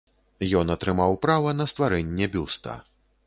[0.59, 2.73] Ён атрымаў права на стварэнне бюста.